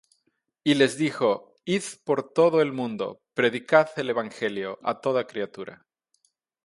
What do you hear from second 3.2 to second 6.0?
predicad el evangelio á toda criatura.